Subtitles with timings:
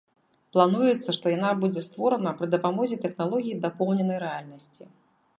[0.55, 4.83] Плануецца, што яна будзе створана пры дапамозе тэхналогіі дапоўненай рэальнасці.